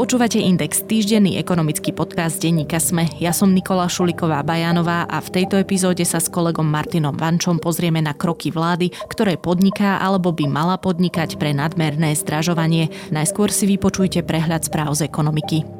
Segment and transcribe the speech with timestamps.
[0.00, 3.04] Počúvate Index, týždenný ekonomický podcast denníka Sme.
[3.20, 8.00] Ja som Nikola Šuliková Bajanová a v tejto epizóde sa s kolegom Martinom Vančom pozrieme
[8.00, 12.88] na kroky vlády, ktoré podniká alebo by mala podnikať pre nadmerné zdražovanie.
[13.12, 15.79] Najskôr si vypočujte prehľad správ z ekonomiky.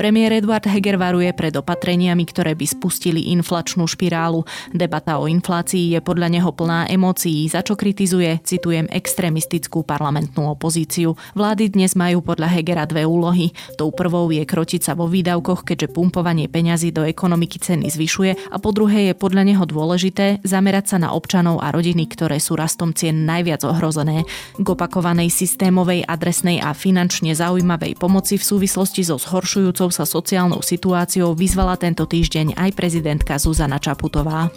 [0.00, 4.48] Premiér Eduard Heger varuje pred opatreniami, ktoré by spustili inflačnú špirálu.
[4.72, 11.20] Debata o inflácii je podľa neho plná emócií, za čo kritizuje, citujem, extrémistickú parlamentnú opozíciu.
[11.36, 13.52] Vlády dnes majú podľa Hegera dve úlohy.
[13.76, 18.56] Tou prvou je krotiť sa vo výdavkoch, keďže pumpovanie peňazí do ekonomiky ceny zvyšuje a
[18.56, 22.96] po druhé je podľa neho dôležité zamerať sa na občanov a rodiny, ktoré sú rastom
[22.96, 24.24] cien najviac ohrozené.
[24.56, 31.36] K opakovanej systémovej, adresnej a finančne zaujímavej pomoci v súvislosti so zhoršujúcou sa sociálnou situáciou
[31.36, 34.48] vyzvala tento týždeň aj prezidentka Zuzana Čaputová.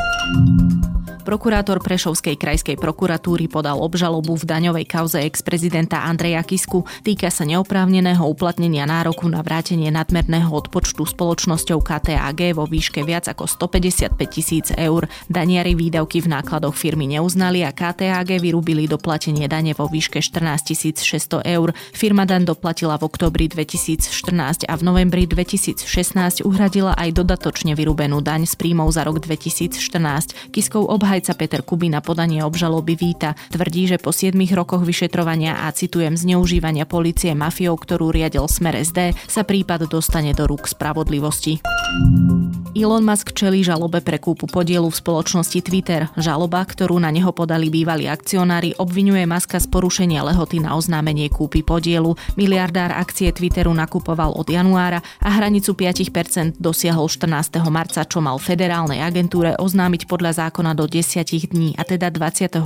[1.23, 6.83] Prokurátor Prešovskej krajskej prokuratúry podal obžalobu v daňovej kauze ex-prezidenta Andreja Kisku.
[6.99, 13.47] Týka sa neoprávneného uplatnenia nároku na vrátenie nadmerného odpočtu spoločnosťou KTAG vo výške viac ako
[13.47, 15.07] 155 tisíc eur.
[15.31, 21.39] Daniari výdavky v nákladoch firmy neuznali a KTAG vyrúbili doplatenie dane vo výške 14 600
[21.47, 21.71] eur.
[21.95, 25.87] Firma dan doplatila v oktobri 2014 a v novembri 2016
[26.43, 30.51] uhradila aj dodatočne vyrúbenú daň z príjmov za rok 2014.
[30.51, 33.37] Kiskov obhaj Obhajca Peter Kubina podanie obžaloby víta.
[33.53, 39.13] Tvrdí, že po 7 rokoch vyšetrovania a citujem zneužívania policie mafiou, ktorú riadil Smer SD,
[39.29, 41.61] sa prípad dostane do rúk spravodlivosti.
[42.73, 46.09] Elon Musk čelí žalobe pre kúpu podielu v spoločnosti Twitter.
[46.17, 51.61] Žaloba, ktorú na neho podali bývalí akcionári, obvinuje Muska z porušenia lehoty na oznámenie kúpy
[51.61, 52.17] podielu.
[52.33, 57.61] Miliardár akcie Twitteru nakupoval od januára a hranicu 5% dosiahol 14.
[57.69, 62.57] marca, čo mal federálnej agentúre oznámiť podľa zákona do 10 dní, a teda 24.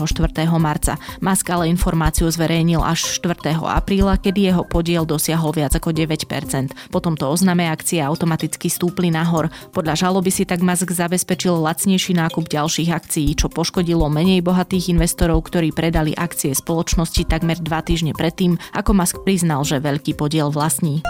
[0.56, 0.96] marca.
[1.20, 3.60] Musk ale informáciu zverejnil až 4.
[3.60, 6.96] apríla, kedy jeho podiel dosiahol viac ako 9%.
[6.96, 9.52] Po tomto ozname akcie automaticky stúpli nahor.
[9.76, 15.42] Podľa žaloby si tak Musk zabezpečil lacnejší nákup ďalších akcií, čo poškodilo menej bohatých investorov,
[15.50, 21.02] ktorí predali akcie spoločnosti takmer dva týždne predtým, ako Musk priznal, že veľký podiel vlastní.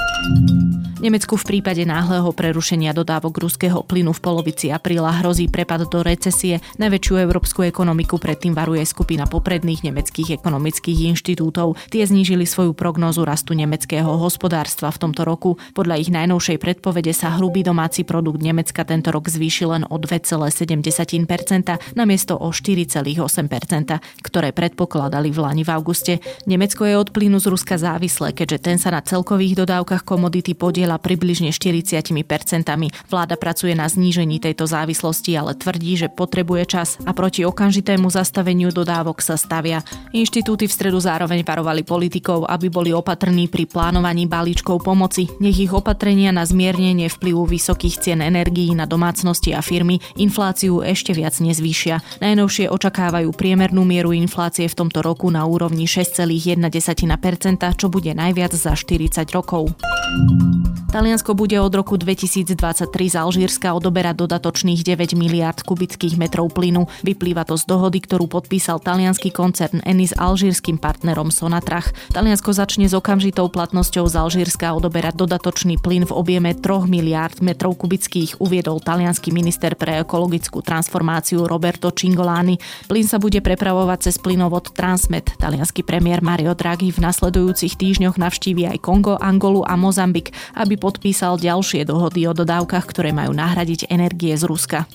[0.98, 6.58] Nemecku v prípade náhleho prerušenia dodávok ruského plynu v polovici apríla hrozí prepad do recesie.
[6.82, 11.78] Najväčšiu európsku ekonomiku predtým varuje skupina popredných nemeckých ekonomických inštitútov.
[11.94, 15.62] Tie znížili svoju prognózu rastu nemeckého hospodárstva v tomto roku.
[15.78, 20.50] Podľa ich najnovšej predpovede sa hrubý domáci produkt Nemecka tento rok zvýši len o 2,7%
[21.94, 23.22] namiesto o 4,8%,
[24.26, 26.14] ktoré predpokladali v Lani v auguste.
[26.50, 30.88] Nemecko je od plynu z Ruska závislé, keďže ten sa na celkových dodávkach komodity podiel
[30.88, 32.08] podiela približne 40%.
[33.12, 38.72] Vláda pracuje na znížení tejto závislosti, ale tvrdí, že potrebuje čas a proti okamžitému zastaveniu
[38.72, 39.84] dodávok sa stavia.
[40.16, 45.28] Inštitúty v stredu zároveň varovali politikov, aby boli opatrní pri plánovaní balíčkov pomoci.
[45.44, 51.14] Nech ich opatrenia na zmiernenie vplyvu vysokých cien energií na domácnosti a firmy infláciu ešte
[51.14, 52.24] viac nezvýšia.
[52.24, 56.58] Najnovšie očakávajú priemernú mieru inflácie v tomto roku na úrovni 6,1%,
[57.78, 59.76] čo bude najviac za 40 rokov.
[60.88, 62.58] Taliansko bude od roku 2023
[62.90, 66.90] z Alžírska odoberať dodatočných 9 miliard kubických metrov plynu.
[67.06, 71.94] Vyplýva to z dohody, ktorú podpísal talianský koncern Eni s alžírskym partnerom Sonatrach.
[72.16, 77.78] Taliansko začne s okamžitou platnosťou z Alžírska odoberať dodatočný plyn v objeme 3 miliard metrov
[77.78, 82.58] kubických, uviedol talianský minister pre ekologickú transformáciu Roberto Cingolani.
[82.90, 85.30] Plyn sa bude prepravovať cez plynovod Transmed.
[85.38, 91.38] Talianský premiér Mario Draghi v nasledujúcich týždňoch navštívi aj Kongo, Angolu a Mozambik, aby podpísal
[91.38, 94.90] ďalšie dohody o dodávkach, ktoré majú nahradiť energie z Ruska.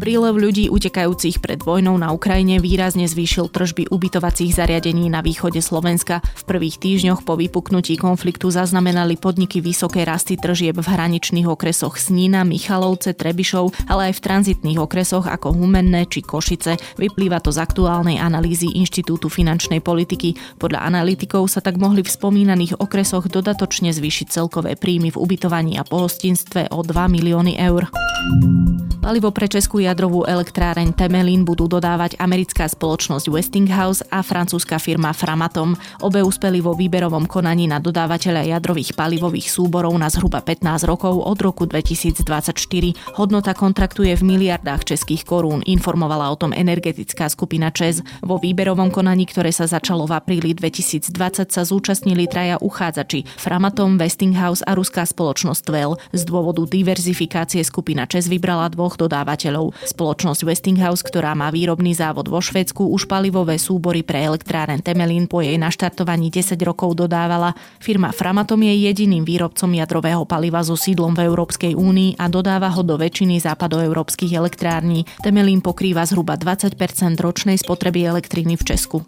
[0.00, 6.24] Prílev ľudí utekajúcich pred vojnou na Ukrajine výrazne zvýšil tržby ubytovacích zariadení na východe Slovenska.
[6.40, 12.48] V prvých týždňoch po vypuknutí konfliktu zaznamenali podniky vysoké rasty tržieb v hraničných okresoch Snína,
[12.50, 16.74] Michalovce, Trebišov, ale aj v tranzitných okresoch ako Humenné či Košice.
[16.98, 20.34] Vyplýva to z aktuálnej analýzy Inštitútu finančnej politiky.
[20.58, 25.86] Podľa analytikov sa tak mohli v spomínaných okresoch dodatočne zvýšiť celkové príjmy v ubytovaní a
[25.86, 27.86] pohostinstve o 2 milióny eur.
[29.00, 35.72] Palivo pre Českú jadrovú elektráreň Temelín budú dodávať americká spoločnosť Westinghouse a francúzska firma Framatom.
[36.04, 41.38] Obe uspeli vo výberovom konaní na dodávateľa jadrových palivových súborov na zhruba 15 rokov od
[41.40, 41.64] roku
[42.40, 43.20] 2024.
[43.20, 48.00] Hodnota kontraktu je v miliardách českých korún, informovala o tom energetická skupina ČES.
[48.24, 51.12] Vo výberovom konaní, ktoré sa začalo v apríli 2020,
[51.52, 56.00] sa zúčastnili traja uchádzači Framatom, Westinghouse a ruská spoločnosť Tvel.
[56.16, 59.76] Z dôvodu diverzifikácie skupina ČES vybrala dvoch dodávateľov.
[59.84, 65.44] Spoločnosť Westinghouse, ktorá má výrobný závod vo Švedsku, už palivové súbory pre elektráren Temelín po
[65.44, 67.52] jej naštartovaní 10 rokov dodávala.
[67.76, 72.86] Firma Framatom je jediným výrobcom jadrového paliva so sídlom v Európskej únii a dodáva ho
[72.86, 75.04] do väčšiny západoeurópskych elektrární.
[75.20, 76.78] Temelín pokrýva zhruba 20%
[77.18, 79.02] ročnej spotreby elektriny v Česku.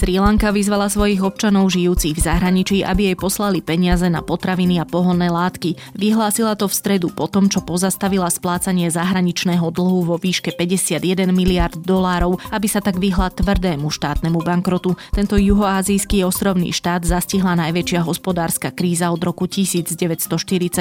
[0.00, 4.88] Sri Lanka vyzvala svojich občanov žijúcich v zahraničí, aby jej poslali peniaze na potraviny a
[4.88, 5.76] pohonné látky.
[5.92, 11.04] Vyhlásila to v stredu po tom, čo pozastavila splácanie zahraničného dlhu vo výške 51
[11.36, 14.96] miliard dolárov, aby sa tak vyhla tvrdému štátnemu bankrotu.
[15.12, 20.80] Tento juhoázijský ostrovný štát zastihla najväčšia hospodárska kríza od roku 1948.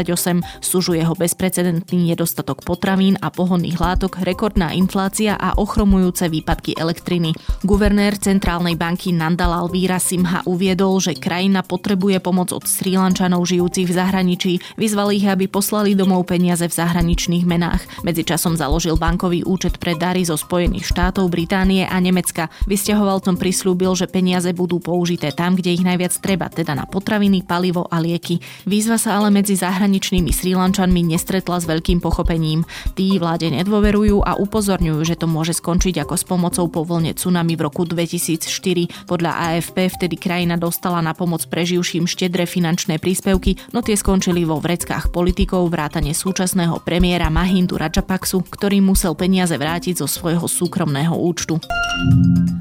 [0.64, 7.36] Súžuje ho bezprecedentný nedostatok potravín a pohonných látok, rekordná inflácia a ochromujúce výpadky elektriny.
[7.68, 9.70] Guvernér Centrálnej banky banky Nandalal
[10.00, 14.54] Simha uviedol, že krajina potrebuje pomoc od Sri Lančanov žijúcich v zahraničí.
[14.78, 17.82] Vyzval ich, aby poslali domov peniaze v zahraničných menách.
[18.06, 22.54] Medzičasom založil bankový účet pre dary zo Spojených štátov, Británie a Nemecka.
[22.70, 27.90] Vysťahovalcom prislúbil, že peniaze budú použité tam, kde ich najviac treba, teda na potraviny, palivo
[27.90, 28.40] a lieky.
[28.70, 32.64] Výzva sa ale medzi zahraničnými Sri Lančanmi nestretla s veľkým pochopením.
[32.94, 37.58] Tí vláde nedôverujú a upozorňujú, že to môže skončiť ako s pomocou po vlne tsunami
[37.58, 38.99] v roku 2004.
[39.06, 44.58] Podľa AFP vtedy krajina dostala na pomoc preživším štedré finančné príspevky, no tie skončili vo
[44.58, 51.62] vreckách politikov vrátane súčasného premiéra Mahindu Rajapaksu, ktorý musel peniaze vrátiť zo svojho súkromného účtu.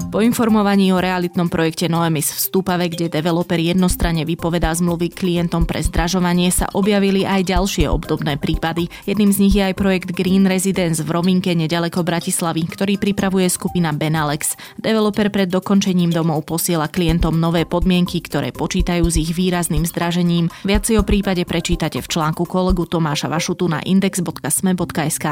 [0.09, 5.85] Po informovaní o realitnom projekte Noemis v Stúpave, kde developer jednostranne vypovedá zmluvy klientom pre
[5.85, 8.89] zdražovanie, sa objavili aj ďalšie obdobné prípady.
[9.05, 13.93] Jedným z nich je aj projekt Green Residence v Rovinke nedaleko Bratislavy, ktorý pripravuje skupina
[13.93, 14.57] Benalex.
[14.81, 20.45] Developer pred dokončením domov posiela klientom nové podmienky, ktoré počítajú s ich výrazným zdražením.
[20.61, 25.25] Viac si o prípade prečítate v článku kolegu Tomáša Vašutu na index.sme.sk.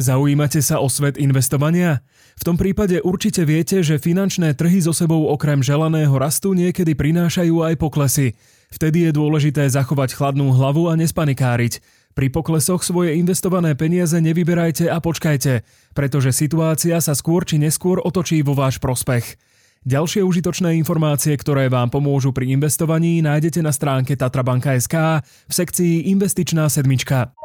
[0.00, 2.00] Zaujímate sa o svet investovania?
[2.40, 7.68] V tom prípade určite viete, že finančné trhy so sebou okrem želaného rastu niekedy prinášajú
[7.68, 8.32] aj poklesy.
[8.72, 11.84] Vtedy je dôležité zachovať chladnú hlavu a nespanikáriť.
[12.14, 15.66] Pri poklesoch svoje investované peniaze nevyberajte a počkajte,
[15.98, 19.34] pretože situácia sa skôr či neskôr otočí vo váš prospech.
[19.84, 26.70] Ďalšie užitočné informácie, ktoré vám pomôžu pri investovaní, nájdete na stránke tatrabanka.sk v sekcii Investičná
[26.72, 27.36] sedmička.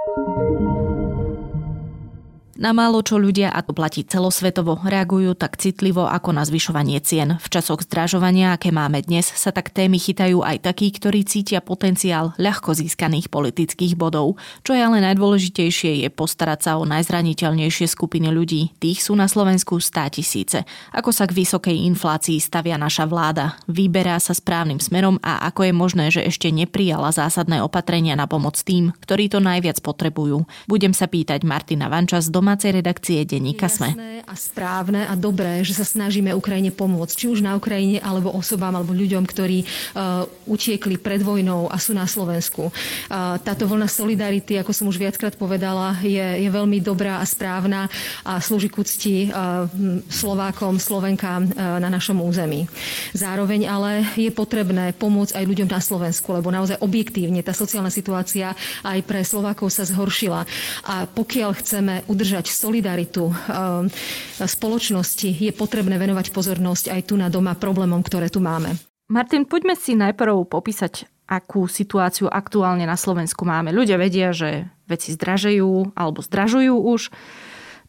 [2.60, 7.40] Na málo čo ľudia, a to platí celosvetovo, reagujú tak citlivo ako na zvyšovanie cien.
[7.40, 12.36] V časoch zdražovania, aké máme dnes, sa tak témy chytajú aj takí, ktorí cítia potenciál
[12.36, 14.36] ľahko získaných politických bodov.
[14.68, 18.76] Čo je ale najdôležitejšie, je postarať sa o najzraniteľnejšie skupiny ľudí.
[18.76, 20.68] Tých sú na Slovensku 100 tisíce.
[20.92, 23.56] Ako sa k vysokej inflácii stavia naša vláda?
[23.72, 28.60] Vyberá sa správnym smerom a ako je možné, že ešte neprijala zásadné opatrenia na pomoc
[28.60, 30.44] tým, ktorí to najviac potrebujú?
[30.68, 33.94] Budem sa pýtať Martina Vanča z doma domácej redakcie Denníka Sme.
[34.30, 38.78] a správne a dobré, že sa snažíme Ukrajine pomôcť, či už na Ukrajine, alebo osobám,
[38.78, 42.70] alebo ľuďom, ktorí uh, utiekli pred vojnou a sú na Slovensku.
[42.70, 47.90] Uh, táto vlna solidarity, ako som už viackrát povedala, je, je veľmi dobrá a správna
[48.22, 49.66] a slúži k úcti uh,
[50.10, 52.70] Slovákom, Slovenkám uh, na našom území.
[53.18, 58.54] Zároveň ale je potrebné pomôcť aj ľuďom na Slovensku, lebo naozaj objektívne tá sociálna situácia
[58.86, 60.46] aj pre Slovákov sa zhoršila.
[60.86, 63.92] A pokiaľ chceme udržať udržať solidaritu ehm,
[64.40, 68.80] spoločnosti, je potrebné venovať pozornosť aj tu na doma problémom, ktoré tu máme.
[69.12, 73.76] Martin, poďme si najprv popísať, akú situáciu aktuálne na Slovensku máme.
[73.76, 77.12] Ľudia vedia, že veci zdražujú alebo zdražujú už.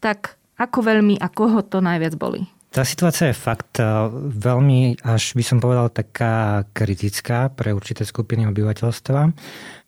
[0.03, 2.43] Tak ako veľmi a koho to najviac boli?
[2.71, 3.87] Tá situácia je fakt eh,
[4.35, 9.21] veľmi, až by som povedal, taká kritická pre určité skupiny obyvateľstva.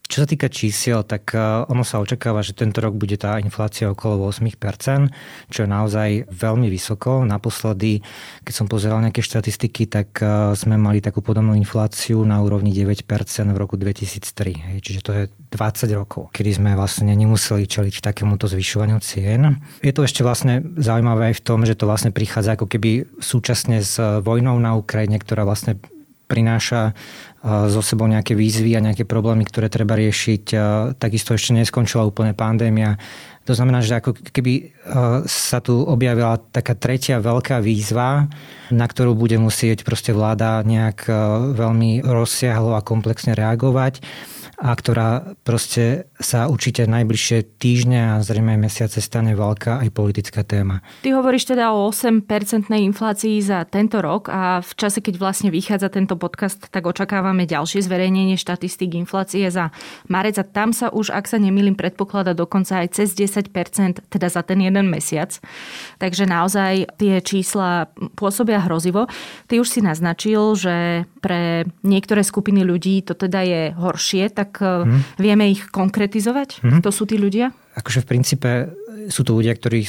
[0.04, 1.40] Čo sa týka čísiel, tak e,
[1.72, 5.10] ono sa očakáva, že tento rok bude tá inflácia okolo 8%,
[5.48, 7.24] čo je naozaj veľmi vysoko.
[7.24, 8.04] Naposledy,
[8.44, 13.08] keď som pozeral nejaké štatistiky, tak e, sme mali takú podobnú infláciu na úrovni 9%
[13.56, 14.84] v roku 2003.
[14.84, 19.64] Čiže to je 20 rokov, kedy sme vlastne nemuseli čeliť takémuto zvyšovaniu cien.
[19.80, 23.80] Je to ešte vlastne zaujímavé aj v tom, že to vlastne prichádza ako keby súčasne
[23.80, 25.80] s vojnou na Ukrajine, ktorá vlastne
[26.34, 26.98] prináša
[27.46, 30.44] so sebou nejaké výzvy a nejaké problémy, ktoré treba riešiť.
[30.98, 32.98] Takisto ešte neskončila úplne pandémia.
[33.46, 34.72] To znamená, že ako keby
[35.28, 38.32] sa tu objavila taká tretia veľká výzva,
[38.72, 41.06] na ktorú bude musieť proste vláda nejak
[41.54, 44.00] veľmi rozsiahlo a komplexne reagovať.
[44.58, 50.86] A ktorá proste sa určite najbližšie týždne a zrejme mesiace stane veľká aj politická téma.
[51.06, 55.90] Ty hovoríš teda o 8-percentnej inflácii za tento rok a v čase, keď vlastne vychádza
[55.90, 59.74] tento podcast, tak očakávame ďalšie zverejnenie štatistík inflácie za
[60.12, 63.50] marec a tam sa už, ak sa nemýlim, predpoklada dokonca aj cez 10%,
[64.12, 65.34] teda za ten jeden mesiac.
[65.98, 67.88] Takže naozaj tie čísla
[68.20, 69.08] pôsobia hrozivo.
[69.48, 70.76] Ty už si naznačil, že
[71.24, 75.22] pre niektoré skupiny ľudí to teda je horšie, tak hmm.
[75.22, 76.66] vieme ich konkretizovať?
[76.66, 76.84] Hmm.
[76.84, 77.56] Kto sú tí ľudia?
[77.74, 78.50] Akože v princípe
[79.10, 79.84] sú to ľudia, ktorí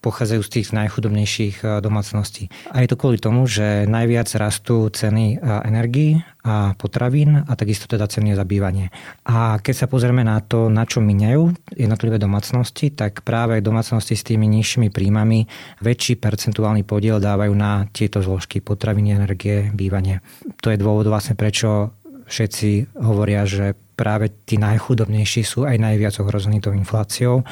[0.00, 2.48] pochádzajú z tých najchudobnejších eh, domácností.
[2.70, 7.90] A je to kvôli tomu, že najviac rastú ceny eh, energii a potravín a takisto
[7.90, 8.94] teda ceny za bývanie.
[9.26, 14.22] A keď sa pozrieme na to, na čo miniajú jednotlivé domácnosti, tak práve domácnosti s
[14.22, 15.50] tými nižšími príjmami
[15.82, 20.22] väčší percentuálny podiel dávajú na tieto zložky potraviny, energie, bývanie.
[20.62, 21.90] To je dôvod vlastne, prečo
[22.30, 27.42] všetci hovoria, že práve tí najchudobnejší sú aj najviac ohrození tou infláciou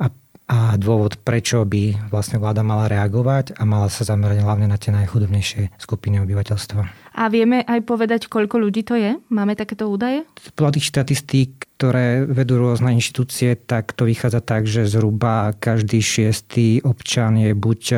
[0.00, 0.08] a
[0.50, 4.90] a dôvod, prečo by vlastne vláda mala reagovať a mala sa zamerať hlavne na tie
[4.90, 7.09] najchudobnejšie skupiny obyvateľstva.
[7.20, 9.20] A vieme aj povedať, koľko ľudí to je?
[9.28, 10.24] Máme takéto údaje?
[10.56, 16.80] Podľa tých štatistík, ktoré vedú rôzne inštitúcie, tak to vychádza tak, že zhruba každý šiestý
[16.80, 17.96] občan je buď e,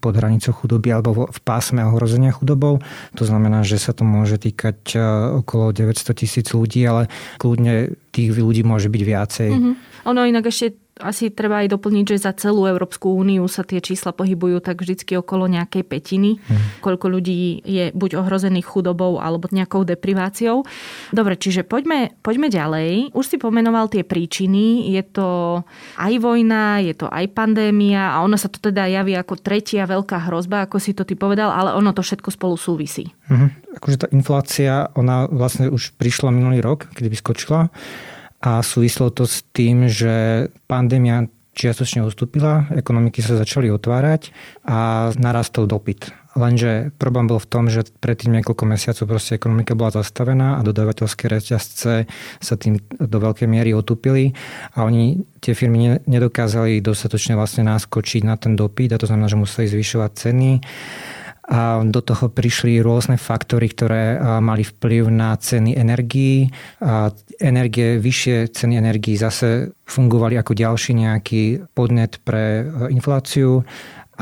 [0.00, 2.80] pod hranicou chudoby alebo v pásme ohrozenia chudobou.
[3.20, 5.00] To znamená, že sa to môže týkať e,
[5.44, 9.50] okolo 900 tisíc ľudí, ale kľudne tých ľudí môže byť viacej.
[9.52, 9.74] Mm-hmm.
[10.08, 14.14] Ono inak ešte asi treba aj doplniť, že za celú Európsku úniu sa tie čísla
[14.14, 16.80] pohybujú tak vždycky okolo nejakej petiny, hmm.
[16.80, 20.62] koľko ľudí je buď ohrozených chudobou alebo nejakou depriváciou.
[21.10, 23.10] Dobre, čiže poďme, poďme ďalej.
[23.12, 24.94] Už si pomenoval tie príčiny.
[24.94, 25.60] Je to
[25.98, 30.30] aj vojna, je to aj pandémia a ono sa to teda javí ako tretia veľká
[30.30, 33.10] hrozba, ako si to ty povedal, ale ono to všetko spolu súvisí.
[33.26, 33.50] Hmm.
[33.74, 37.72] Akože tá inflácia, ona vlastne už prišla minulý rok, kedy vyskočila
[38.42, 44.32] a súvislo to s tým, že pandémia čiastočne ustúpila, ekonomiky sa začali otvárať
[44.64, 46.10] a narastol dopyt.
[46.32, 51.28] Lenže problém bol v tom, že predtým niekoľko mesiacov proste ekonomika bola zastavená a dodávateľské
[51.28, 52.08] reťazce
[52.40, 54.32] sa tým do veľkej miery otúpili
[54.72, 59.36] a oni, tie firmy nedokázali dostatočne vlastne náskočiť na ten dopyt a to znamená, že
[59.36, 60.50] museli zvyšovať ceny
[61.52, 66.48] a do toho prišli rôzne faktory, ktoré mali vplyv na ceny energií.
[66.80, 67.12] A
[67.44, 73.68] energie, vyššie ceny energií zase fungovali ako ďalší nejaký podnet pre infláciu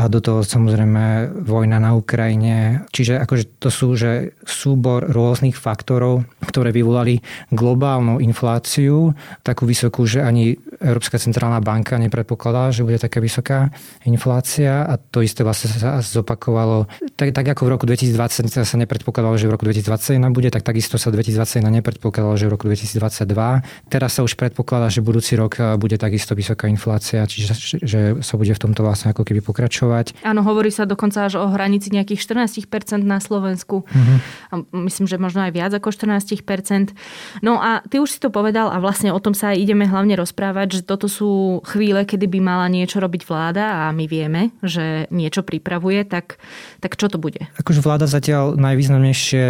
[0.00, 2.88] a do toho samozrejme vojna na Ukrajine.
[2.88, 7.20] Čiže akože to sú že súbor rôznych faktorov, ktoré vyvolali
[7.52, 9.12] globálnu infláciu,
[9.44, 13.68] takú vysokú, že ani Európska centrálna banka nepredpokladala, že bude taká vysoká
[14.08, 16.88] inflácia a to isté vlastne sa zopakovalo.
[17.20, 20.96] Tak, tak ako v roku 2020 sa nepredpokladalo, že v roku 2021 bude, tak takisto
[20.96, 23.92] sa 2021 nepredpokladalo, že v roku 2022.
[23.92, 27.52] Teraz sa už predpokladá, že budúci rok bude takisto vysoká inflácia, čiže
[27.84, 30.22] že sa bude v tomto vlastne ako keby pokračovať pokračovať.
[30.22, 33.82] Áno, hovorí sa dokonca až o hranici nejakých 14% na Slovensku.
[33.82, 34.62] Uh-huh.
[34.86, 36.94] Myslím, že možno aj viac ako 14%.
[37.42, 40.14] No a ty už si to povedal a vlastne o tom sa aj ideme hlavne
[40.14, 45.10] rozprávať, že toto sú chvíle, kedy by mala niečo robiť vláda a my vieme, že
[45.10, 46.38] niečo pripravuje, tak,
[46.78, 47.50] tak čo to bude?
[47.58, 49.42] Akože vláda zatiaľ najvýznamnejšie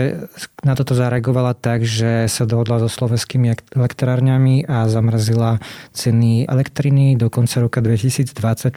[0.64, 5.60] na toto zareagovala tak, že sa dohodla so slovenskými elektrárňami a zamrazila
[5.92, 8.76] ceny elektriny do konca roka 2024.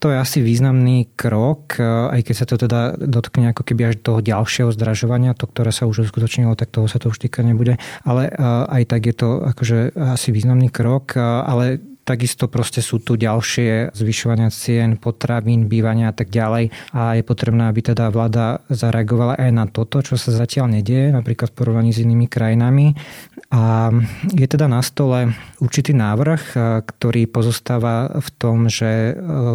[0.00, 4.00] To je asi významný krok, e, aj keď sa to teda dotkne ako keby až
[4.00, 7.76] toho ďalšieho zdražovania, to, ktoré sa už uskutočnilo, tak toho sa to už týka nebude.
[8.08, 8.32] Ale e,
[8.72, 13.92] aj tak je to akože asi významný krok, e, ale Takisto proste sú tu ďalšie
[13.92, 16.72] zvyšovania cien, potravín, bývania a tak ďalej.
[16.96, 21.52] A je potrebné, aby teda vláda zareagovala aj na toto, čo sa zatiaľ nedieje, napríklad
[21.52, 22.96] v porovnaní s inými krajinami.
[23.52, 23.92] A
[24.32, 26.56] je teda na stole určitý návrh,
[26.88, 29.12] ktorý pozostáva v tom, že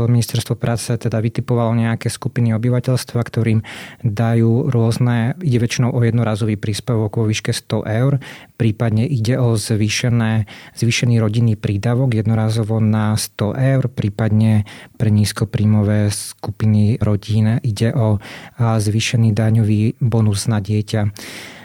[0.10, 3.66] ministerstvo práce teda vytipovalo nejaké skupiny obyvateľstva, ktorým
[4.06, 8.22] dajú rôzne, ide väčšinou o jednorazový príspevok vo výške 100 eur,
[8.58, 10.46] prípadne ide o zvýšené,
[10.78, 14.68] zvýšený rodinný prídavok jednorazovo na 100 eur, prípadne
[15.00, 18.20] pre nízkopríjmové skupiny rodín ide o
[18.60, 21.08] zvýšený daňový bonus na dieťa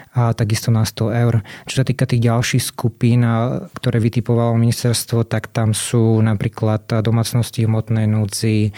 [0.09, 1.45] a takisto na 100 eur.
[1.69, 3.21] Čo sa týka tých ďalších skupín,
[3.77, 8.73] ktoré vytipovalo ministerstvo, tak tam sú napríklad domácnosti hmotnej núdzi,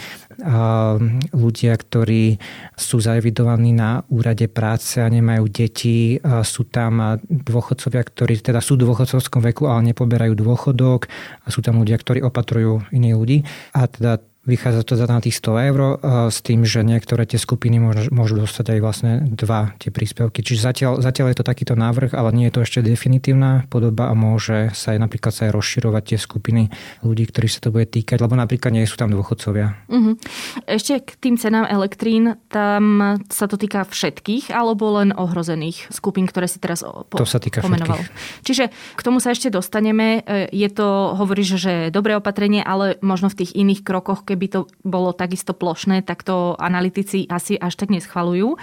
[1.32, 2.36] ľudia, ktorí
[2.76, 8.88] sú zaevidovaní na úrade práce a nemajú deti, sú tam dôchodcovia, ktorí teda sú v
[8.88, 11.08] dôchodcovskom veku, ale nepoberajú dôchodok
[11.44, 13.38] a sú tam ľudia, ktorí opatrujú iných ľudí.
[13.76, 15.80] A teda Vychádza to na tých 100 eur
[16.26, 17.78] s tým, že niektoré tie skupiny
[18.10, 20.42] môžu dostať aj vlastne dva tie príspevky.
[20.42, 24.18] Čiže zatiaľ, zatiaľ je to takýto návrh, ale nie je to ešte definitívna podoba a
[24.18, 26.62] môže sa aj napríklad sa aj rozširovať tie skupiny
[27.06, 29.78] ľudí, ktorí sa to bude týkať, lebo napríklad nie sú tam dôchodcovia.
[29.86, 30.18] Uh-huh.
[30.66, 36.50] Ešte k tým cenám elektrín, tam sa to týka všetkých alebo len ohrozených skupín, ktoré
[36.50, 37.94] si teraz po- to sa týka pomenoval.
[37.94, 38.42] Všetkých.
[38.42, 40.26] Čiže k tomu sa ešte dostaneme.
[40.26, 44.60] E, je to, hovoríš, že dobré opatrenie, ale možno v tých iných krokoch, keby to
[44.80, 48.56] bolo takisto plošné, tak to analytici asi až tak neschvalujú.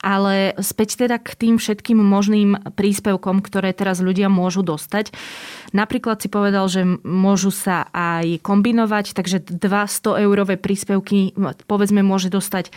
[0.00, 5.12] Ale späť teda k tým všetkým možným príspevkom, ktoré teraz ľudia môžu dostať.
[5.76, 11.36] Napríklad si povedal, že môžu sa aj kombinovať, takže 200 eurové príspevky
[11.68, 12.72] povedzme môže dostať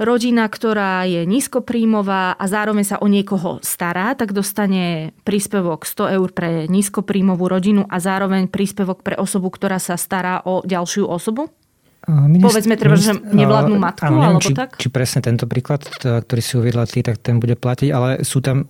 [0.00, 6.28] rodina, ktorá je nízkopríjmová a zároveň sa o niekoho stará, tak dostane príspevok 100 eur
[6.32, 11.52] pre nízkopríjmovú rodinu a zároveň príspevok pre osobu, ktorá sa stará o ďalšiu osobu?
[12.10, 14.74] Minister, Povedzme treba, že nevládnu matku, áno, neviem, alebo či, tak?
[14.74, 18.66] Či presne tento príklad, ktorý si uviedla ty, tak ten bude platiť, ale sú tam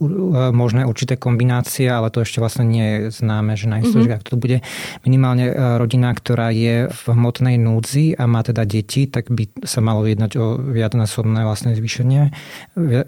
[0.52, 4.12] možné určité kombinácie, ale to ešte vlastne nie je známe, že na mm-hmm.
[4.20, 4.60] ak to bude
[5.08, 10.04] minimálne rodina, ktorá je v hmotnej núdzi a má teda deti, tak by sa malo
[10.04, 12.28] jednať o viacnásobné vlastne zvýšenie,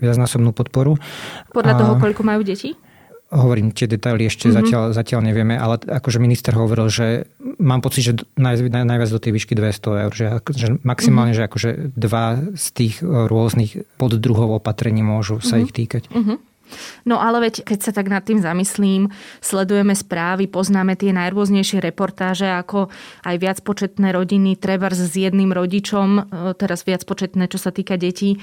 [0.01, 0.97] viacnásobnú podporu.
[1.53, 1.79] Podľa a...
[1.79, 2.73] toho, koľko majú deti?
[3.33, 4.59] Hovorím, tie detaily ešte mm-hmm.
[4.61, 7.25] zatiaľ, zatiaľ nevieme, ale akože minister hovoril, že
[7.57, 11.49] mám pocit, že naj, najviac do tej výšky 200 eur, že, že maximálne, mm-hmm.
[11.49, 15.65] že akože dva z tých rôznych poddruhov opatrení môžu sa mm-hmm.
[15.65, 16.05] ich týkať.
[16.13, 16.39] Mm-hmm.
[17.05, 19.13] No ale veď, keď sa tak nad tým zamyslím,
[19.45, 22.89] sledujeme správy, poznáme tie najrôznejšie reportáže, ako
[23.27, 26.23] aj viac početné rodiny, treba s jedným rodičom, e,
[26.57, 28.41] teraz viac početné, čo sa týka detí,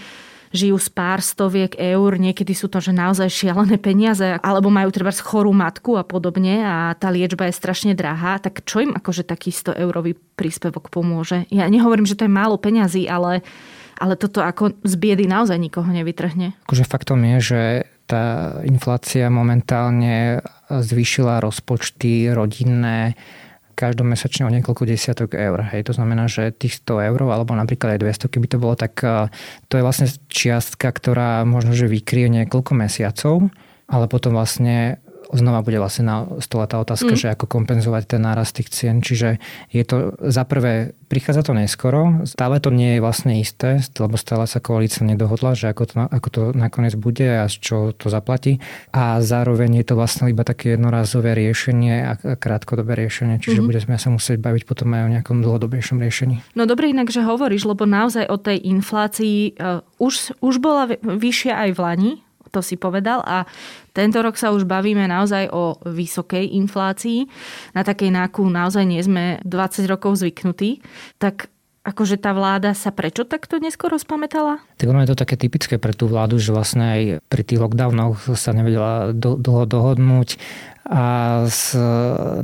[0.49, 5.13] žijú z pár stoviek eur, niekedy sú to že naozaj šialené peniaze, alebo majú treba
[5.13, 9.53] chorú matku a podobne a tá liečba je strašne drahá, tak čo im akože taký
[9.53, 11.45] 100 eurový príspevok pomôže?
[11.53, 13.45] Ja nehovorím, že to je málo peňazí, ale,
[14.01, 16.57] ale toto ako z biedy naozaj nikoho nevytrhne.
[16.65, 17.61] Akože faktom je, že
[18.09, 23.13] tá inflácia momentálne zvýšila rozpočty rodinné
[23.79, 25.63] každomesačne o niekoľko desiatok eur.
[25.71, 25.87] Hej.
[25.87, 29.31] To znamená, že tých 100 eur alebo napríklad aj 200, keby to bolo, tak eh,
[29.71, 33.47] to je vlastne čiastka, ktorá možno, že vykrie niekoľko mesiacov,
[33.87, 37.19] ale potom vlastne znova bude vlastne na stole tá otázka, mm.
[37.19, 39.01] že ako kompenzovať ten nárast tých cien.
[39.05, 39.37] Čiže
[39.69, 44.49] je to za prvé, prichádza to neskoro, stále to nie je vlastne isté, lebo stále
[44.49, 48.57] sa koalícia nedohodla, že ako to, ako to nakoniec bude a z čo to zaplatí.
[48.89, 53.67] A zároveň je to vlastne iba také jednorázové riešenie a krátkodobé riešenie, čiže mm.
[53.69, 56.41] budeme sa musieť baviť potom aj o nejakom dlhodobejšom riešení.
[56.57, 61.69] No dobre inak, že hovoríš, lebo naozaj o tej inflácii uh, už, už bola vyššia
[61.69, 62.13] aj v Lani,
[62.49, 63.21] to si povedal.
[63.25, 63.45] A
[63.93, 67.29] tento rok sa už bavíme naozaj o vysokej inflácii,
[67.77, 70.81] na takej, akú naozaj nie sme 20 rokov zvyknutí.
[71.21, 71.58] Tak
[71.89, 74.61] akože tá vláda sa prečo takto neskoro spametala?
[74.77, 78.37] Tak ono je to také typické pre tú vládu, že vlastne aj pri tých lockdownoch
[78.37, 80.37] sa nevedela dlho dohodnúť
[80.89, 81.77] a z,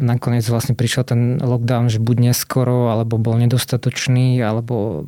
[0.06, 5.02] nakoniec vlastne prišiel ten lockdown, že buď neskoro, alebo bol nedostatočný, alebo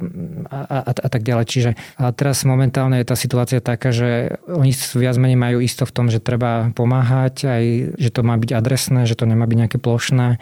[0.49, 1.45] a, a, a tak ďalej.
[1.45, 1.71] Čiže
[2.01, 6.09] a teraz momentálne je tá situácia taká, že oni viac menej majú isto v tom,
[6.09, 7.63] že treba pomáhať, aj
[8.01, 10.41] že to má byť adresné, že to nemá byť nejaké plošné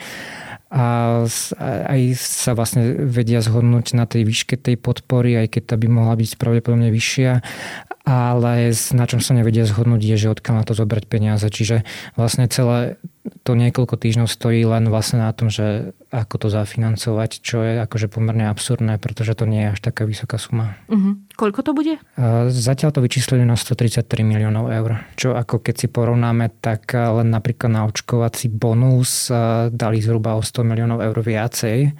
[0.73, 1.23] a
[1.85, 6.15] aj sa vlastne vedia zhodnúť na tej výške tej podpory, aj keď tá by mohla
[6.17, 7.45] byť pravdepodobne vyššia
[8.05, 11.49] ale na čom sa nevedia zhodnúť je, že odkiaľ na to zobrať peniaze.
[11.49, 11.81] Čiže
[12.13, 13.01] vlastne celé
[13.43, 18.07] to niekoľko týždňov stojí len vlastne na tom, že ako to zafinancovať, čo je akože
[18.07, 20.77] pomerne absurdné, pretože to nie je až taká vysoká suma.
[20.87, 21.17] Uh-huh.
[21.33, 21.97] Koľko to bude?
[22.53, 25.03] Zatiaľ to vyčíslili na 133 miliónov eur.
[25.17, 29.33] Čo ako keď si porovnáme, tak len napríklad na očkovací bonus
[29.73, 31.91] dali zhruba o 100 miliónov eur viacej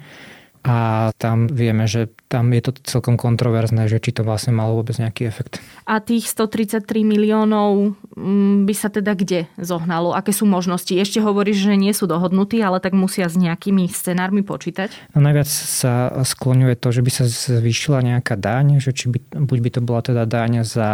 [0.66, 4.98] a tam vieme, že tam je to celkom kontroverzné, že či to vlastne malo vôbec
[4.98, 5.62] nejaký efekt.
[5.86, 10.10] A tých 133 miliónov mm, by sa teda kde zohnalo?
[10.10, 10.90] Aké sú možnosti?
[10.90, 14.90] Ešte hovoríš, že nie sú dohodnutí, ale tak musia s nejakými scenármi počítať?
[15.14, 19.58] No najviac sa skloňuje to, že by sa zvýšila nejaká daň, že či by, buď
[19.62, 20.90] by to bola teda daň za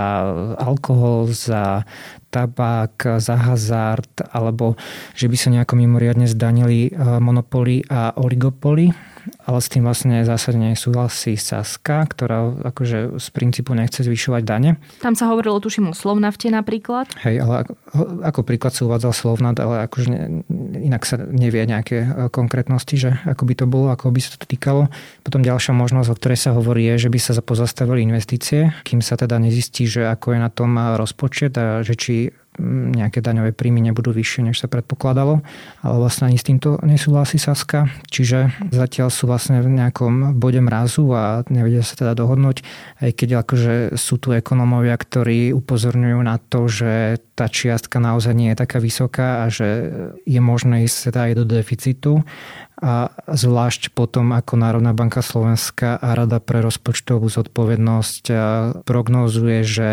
[0.61, 1.89] alkohol, za
[2.33, 4.81] tabák, za hazard, alebo
[5.13, 9.13] že by sa nejako mimoriadne zdanili eh, monopoly a oligopoly
[9.47, 14.71] ale s tým vlastne zásadne súhlasí Saska, ktorá akože z princípu nechce zvyšovať dane.
[15.03, 17.11] Tam sa hovorilo, tuším, o Slovnafte napríklad.
[17.23, 17.73] Hej, ale ako,
[18.23, 20.43] ako príklad sa uvádzal Slovnat, ale akože ne,
[20.83, 24.47] inak sa nevie nejaké e, konkrétnosti, že ako by to bolo, ako by sa to
[24.47, 24.91] týkalo.
[25.23, 29.19] Potom ďalšia možnosť, o ktorej sa hovorí, je, že by sa pozastavili investície, kým sa
[29.19, 32.22] teda nezistí, že ako je na tom rozpočet a že či
[32.61, 35.41] nejaké daňové príjmy nebudú vyššie, než sa predpokladalo,
[35.81, 41.09] ale vlastne ani s týmto nesúhlasí Saska, čiže zatiaľ sú vlastne v nejakom bode mrazu
[41.17, 42.61] a nevedia sa teda dohodnúť,
[43.01, 48.55] aj keď akože sú tu ekonómovia, ktorí upozorňujú na to, že tá čiastka naozaj nie
[48.55, 49.91] je taká vysoká a že
[50.23, 52.23] je možné ísť teda aj do deficitu
[52.79, 58.25] a zvlášť potom, ako Národná banka Slovenska a Rada pre rozpočtovú zodpovednosť
[58.87, 59.89] prognózuje, že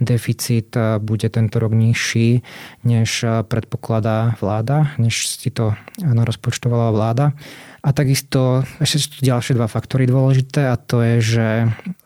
[0.00, 2.44] deficit bude tento rok nižší,
[2.84, 7.36] než predpokladá vláda, než si to rozpočtovala vláda.
[7.84, 11.48] A takisto ešte sú ďalšie dva faktory dôležité a to je, že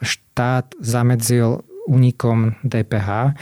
[0.03, 3.33] štát zamedzil únikom DPH,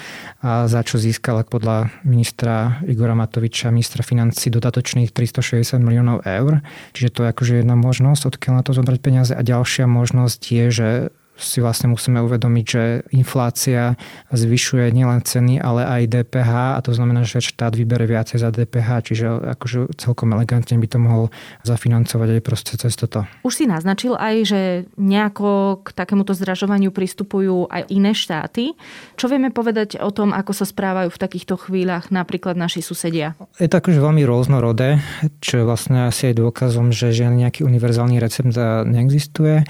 [0.45, 6.63] za čo získala podľa ministra Igora Matoviča, ministra financí, dodatočných 360 miliónov eur.
[6.95, 9.35] Čiže to je akože jedna možnosť, odkiaľ na to zobrať peniaze.
[9.35, 10.89] A ďalšia možnosť je, že
[11.37, 13.95] si vlastne musíme uvedomiť, že inflácia
[14.33, 18.89] zvyšuje nielen ceny, ale aj DPH a to znamená, že štát vybere viacej za DPH,
[19.13, 21.25] čiže akože celkom elegantne by to mohol
[21.63, 23.29] zafinancovať aj proste cez toto.
[23.45, 24.61] Už si naznačil aj, že
[24.97, 28.73] nejako k takémuto zdražovaniu pristupujú aj iné štáty.
[29.21, 33.37] Čo vieme povedať o tom, ako sa správajú v takýchto chvíľach napríklad naši susedia?
[33.61, 35.05] Je to akože veľmi rôznorodé,
[35.45, 38.57] čo je vlastne asi aj dôkazom, že žiadny nejaký univerzálny recept
[38.89, 39.69] neexistuje.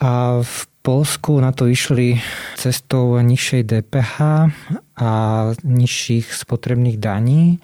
[0.00, 2.16] A v Polsku na to išli
[2.56, 4.16] cestou nižšej DPH
[4.96, 5.10] a
[5.60, 7.60] nižších spotrebných daní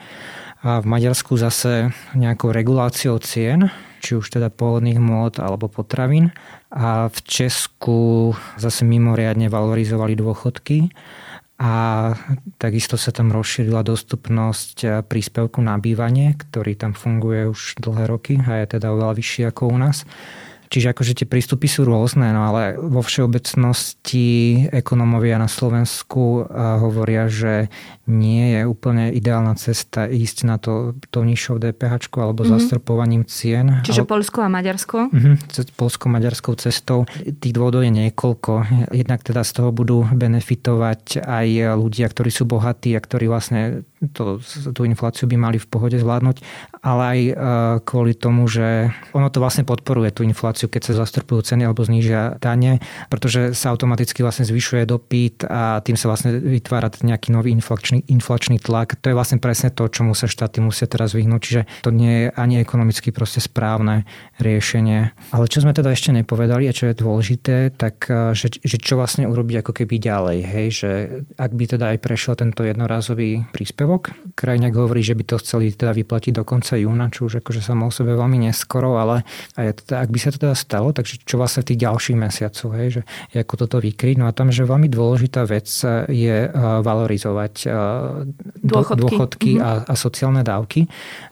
[0.60, 3.72] a v Maďarsku zase nejakou reguláciou cien,
[4.04, 6.28] či už teda pôvodných môd alebo potravín.
[6.68, 10.92] A v Česku zase mimoriadne valorizovali dôchodky
[11.56, 12.12] a
[12.60, 18.60] takisto sa tam rozšírila dostupnosť príspevku na bývanie, ktorý tam funguje už dlhé roky a
[18.60, 20.04] je teda oveľa vyšší ako u nás.
[20.68, 24.26] Čiže akože tie prístupy sú rôzne, no ale vo všeobecnosti
[24.70, 27.70] ekonomovia na Slovensku hovoria, že
[28.06, 32.54] nie je úplne ideálna cesta ísť na to to nižšou DPH alebo mm-hmm.
[32.58, 33.82] zastropovaním cien.
[33.82, 34.10] Čiže ale...
[34.10, 35.10] Polsko a Maďarsko?
[35.10, 37.06] Mm-hmm, Polsko-maďarskou cestou.
[37.22, 38.52] Tých dôvodov je niekoľko.
[38.94, 44.44] Jednak teda z toho budú benefitovať aj ľudia, ktorí sú bohatí a ktorí vlastne to,
[44.76, 46.36] tú infláciu by mali v pohode zvládnuť,
[46.84, 47.32] ale aj e,
[47.88, 52.36] kvôli tomu, že ono to vlastne podporuje tú infláciu, keď sa zastropujú ceny alebo znížia
[52.36, 58.04] dane, pretože sa automaticky vlastne zvyšuje dopyt a tým sa vlastne vytvára nejaký nový inflačný,
[58.12, 59.00] inflačný tlak.
[59.00, 62.36] To je vlastne presne to, čomu sa štáty musia teraz vyhnúť, čiže to nie je
[62.36, 64.04] ani ekonomicky proste správne
[64.36, 65.16] riešenie.
[65.32, 69.00] Ale čo sme teda ešte nepovedali a čo je dôležité, tak e, že, že čo
[69.00, 70.90] vlastne urobiť ako keby ďalej, hej, že
[71.40, 74.10] ak by teda aj prešiel tento jednorázový príspevok, príspevok.
[74.36, 77.88] Krajňák hovorí, že by to chceli teda vyplatiť do konca júna, čo už akože samo
[77.88, 79.24] o sebe veľmi neskoro, ale
[79.56, 82.72] aj teda, ak by sa to teda stalo, takže čo vlastne v tých ďalších mesiacoch,
[82.76, 84.20] hej, že ako toto vykryť.
[84.20, 85.70] No a tam, že veľmi dôležitá vec
[86.10, 87.72] je uh, valorizovať uh,
[88.60, 89.88] dôchodky, dôchodky mm-hmm.
[89.88, 90.84] a, a sociálne dávky.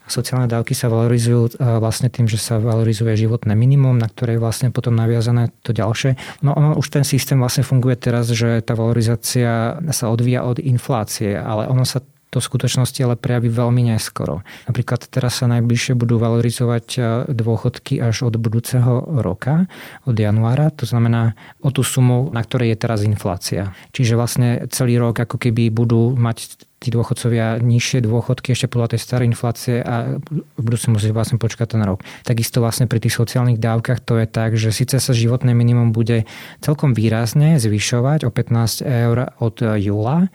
[0.08, 4.40] Sociálne dávky sa valorizujú uh, vlastne tým, že sa valorizuje životné minimum, na ktoré je
[4.40, 6.40] vlastne potom naviazané to ďalšie.
[6.40, 11.36] No ono už ten systém vlastne funguje teraz, že tá valorizácia sa odvíja od inflácie,
[11.36, 12.00] ale ono sa
[12.34, 14.42] to v skutočnosti ale prejaví veľmi neskoro.
[14.66, 19.70] Napríklad teraz sa najbližšie budú valorizovať e, dôchodky až od budúceho roka,
[20.02, 23.70] od januára, to znamená o tú sumu, na ktorej je teraz inflácia.
[23.94, 29.00] Čiže vlastne celý rok ako keby budú mať tí dôchodcovia nižšie dôchodky ešte podľa tej
[29.00, 30.20] starej inflácie a
[30.60, 32.04] budú si musieť vlastne počkať ten rok.
[32.28, 36.28] Takisto vlastne pri tých sociálnych dávkach to je tak, že síce sa životné minimum bude
[36.60, 40.28] celkom výrazne zvyšovať o 15 eur od júla,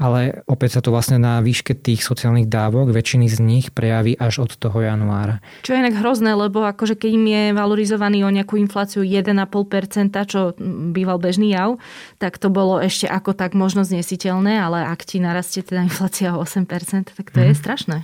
[0.00, 4.48] ale opäť sa to vlastne na výške tých sociálnych dávok väčšiny z nich prejaví až
[4.48, 5.44] od toho januára.
[5.60, 9.36] Čo je inak hrozné, lebo akože keď im je valorizovaný o nejakú infláciu 1,5%,
[10.24, 10.56] čo
[10.96, 11.76] býval bežný jav,
[12.16, 16.46] tak to bolo ešte ako tak možno znesiteľné, ale ak ti narastie teda inflácia o
[16.46, 17.44] 8%, tak to mm.
[17.50, 17.58] je mhm.
[17.58, 17.98] strašné.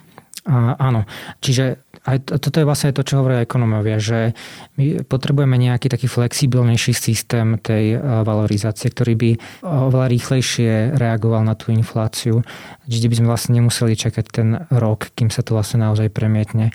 [0.46, 1.02] A, áno,
[1.42, 4.30] čiže aj toto je vlastne to, čo hovoria ekonomovia, že
[4.78, 9.30] my potrebujeme nejaký taký flexibilnejší systém tej e, valorizácie, ktorý by
[9.66, 12.46] oveľa rýchlejšie reagoval na tú infláciu,
[12.86, 16.70] kde by sme vlastne nemuseli čakať ten rok, kým sa to vlastne naozaj premietne.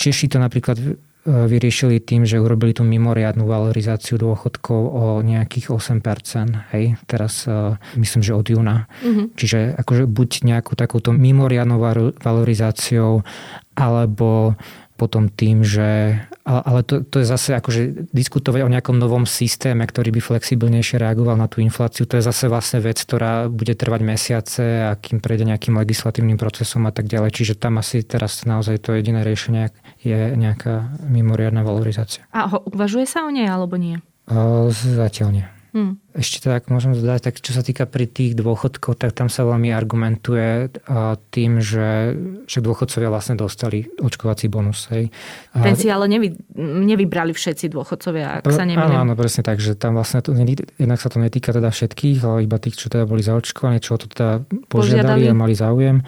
[0.00, 0.80] Češi to napríklad
[1.28, 6.72] vyriešili tým, že urobili tú mimoriadnú valorizáciu dôchodkov o nejakých 8%.
[6.72, 8.88] Hej, teraz uh, myslím, že od júna.
[9.04, 9.26] Mm-hmm.
[9.36, 11.76] Čiže akože buď nejakú takúto mimoriadnou
[12.16, 13.20] valorizáciou,
[13.76, 14.56] alebo
[15.00, 16.20] potom tým, že...
[16.44, 21.00] Ale, ale to, to je zase akože diskutovať o nejakom novom systéme, ktorý by flexibilnejšie
[21.00, 22.04] reagoval na tú infláciu.
[22.04, 26.84] To je zase vlastne vec, ktorá bude trvať mesiace a kým prejde nejakým legislatívnym procesom
[26.84, 27.32] a tak ďalej.
[27.32, 32.24] Čiže tam asi teraz naozaj to jediné riešenie je nejaká mimoriadná valorizácia.
[32.32, 34.00] A ho, uvažuje sa o nej alebo nie?
[34.26, 35.46] O, zatiaľ nie.
[35.70, 36.02] Hmm.
[36.10, 39.70] Ešte tak môžem dodať, tak čo sa týka pri tých dôchodkov, tak tam sa veľmi
[39.70, 40.66] argumentuje
[41.30, 42.18] tým, že
[42.50, 44.90] však dôchodcovia vlastne dostali očkovací bonus.
[44.90, 45.14] Hej.
[45.54, 48.98] Ten si ale nevy, nevybrali všetci dôchodcovia, ak sa nemýlim.
[48.98, 52.50] Áno, áno, presne tak, že tam vlastne to, jednak sa to netýka teda všetkých, ale
[52.50, 55.24] iba tých, čo teda boli zaočkovaní, čo to teda požiadali, požiadali.
[55.30, 56.02] a mali záujem.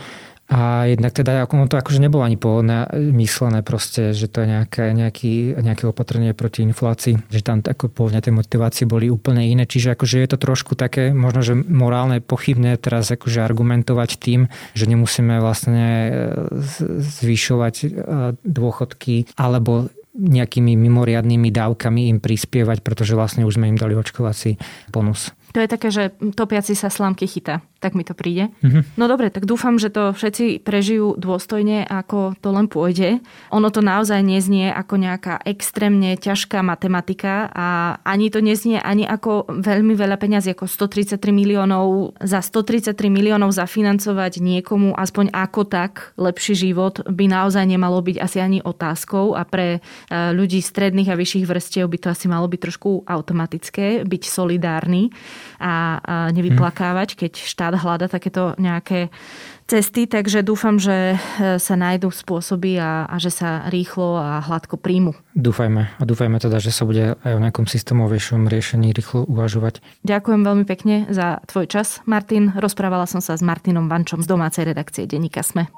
[0.52, 4.92] A jednak teda ono to akože nebolo ani pôvodne myslené proste, že to je nejaké,
[4.92, 9.64] nejaký, nejaké opatrenie proti inflácii, že tam ako pôvodne tie motivácie boli úplne iné.
[9.64, 14.84] Čiže akože je to trošku také možno, že morálne pochybné teraz akože argumentovať tým, že
[14.84, 16.10] nemusíme vlastne e,
[17.00, 17.86] zvyšovať e,
[18.44, 24.60] dôchodky alebo nejakými mimoriadnými dávkami im prispievať, pretože vlastne už sme im dali očkovací
[24.92, 25.32] bonus.
[25.52, 27.60] To je také, že topiaci sa slámky chytá.
[27.84, 28.48] Tak mi to príde.
[28.64, 28.96] Mm-hmm.
[28.96, 33.20] No dobre, tak dúfam, že to všetci prežijú dôstojne, ako to len pôjde.
[33.52, 39.50] Ono to naozaj neznie ako nejaká extrémne ťažká matematika a ani to neznie ani ako
[39.50, 42.16] veľmi veľa peňazí, ako 133 miliónov.
[42.22, 48.38] Za 133 miliónov zafinancovať niekomu aspoň ako tak lepší život by naozaj nemalo byť asi
[48.40, 49.80] ani otázkou a pre e,
[50.32, 55.10] ľudí stredných a vyšších vrstiev by to asi malo byť trošku automatické, byť solidárny
[55.60, 59.12] a, nevyplakávať, keď štát hľada takéto nejaké
[59.72, 64.76] cesty, takže dúfam, že e, sa nájdú spôsoby a, a že sa rýchlo a hladko
[64.76, 65.16] príjmu.
[65.32, 69.80] Dúfajme a dúfajme teda, že sa bude aj o nejakom systémovejšom riešení rýchlo uvažovať.
[70.04, 72.52] Ďakujem veľmi pekne za tvoj čas, Martin.
[72.52, 75.72] Rozprávala som sa s Martinom Vančom z domácej redakcie Denika Sme.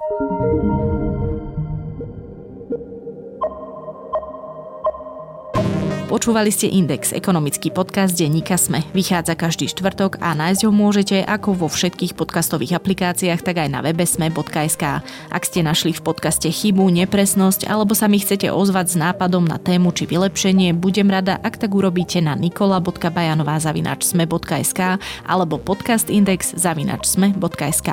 [6.05, 8.85] Počúvali ste Index, ekonomický podcast denníka Sme.
[8.93, 13.81] Vychádza každý štvrtok a nájsť ho môžete ako vo všetkých podcastových aplikáciách, tak aj na
[13.81, 14.85] webe sme.sk.
[15.33, 19.57] Ak ste našli v podcaste chybu, nepresnosť alebo sa mi chcete ozvať s nápadom na
[19.57, 24.81] tému či vylepšenie, budem rada, ak tak urobíte na nikola.bajanová.sme.sk
[25.25, 27.89] alebo podcastindex.sme.sk.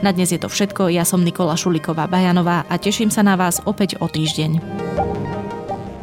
[0.00, 3.60] Na dnes je to všetko, ja som Nikola Šuliková Bajanová a teším sa na vás
[3.68, 4.64] opäť o týždeň.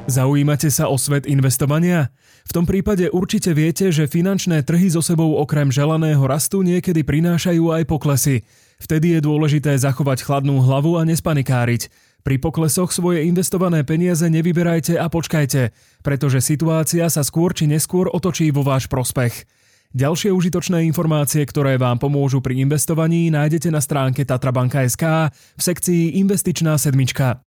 [0.08, 2.16] Zaujímate sa o svet investovania?
[2.48, 7.76] V tom prípade určite viete, že finančné trhy so sebou okrem želaného rastu niekedy prinášajú
[7.76, 8.48] aj poklesy.
[8.80, 11.92] Vtedy je dôležité zachovať chladnú hlavu a nespanikáriť.
[12.24, 15.76] Pri poklesoch svoje investované peniaze nevyberajte a počkajte,
[16.08, 19.44] pretože situácia sa skôr či neskôr otočí vo váš prospech.
[19.92, 25.04] Ďalšie užitočné informácie, ktoré vám pomôžu pri investovaní, nájdete na stránke tatrabanka.sk
[25.36, 27.47] v sekcii Investičná sedmička.